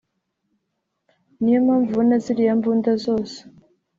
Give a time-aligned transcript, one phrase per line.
[1.41, 3.37] Niyo mpamvu ubona ziriya mbunda zose